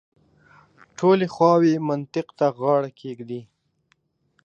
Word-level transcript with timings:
ټولې 0.97 1.27
خواوې 1.33 1.73
منطق 1.87 2.27
ته 2.37 2.45
غاړه 2.59 2.89
کېږدي. 2.99 3.41